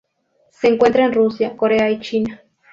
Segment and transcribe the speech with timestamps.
[0.49, 2.41] Se encuentra en Rusia, Corea y China.